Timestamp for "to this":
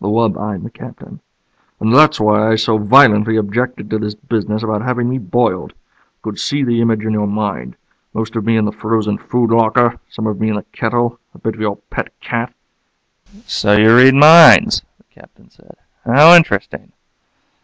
3.88-4.16